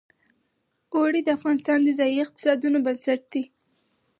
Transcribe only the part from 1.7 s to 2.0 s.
د